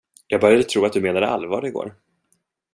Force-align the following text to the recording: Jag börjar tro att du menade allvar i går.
Jag 0.27 0.41
börjar 0.41 0.61
tro 0.63 0.85
att 0.85 0.93
du 0.93 1.01
menade 1.01 1.27
allvar 1.27 1.67
i 1.67 1.71
går. 1.71 1.95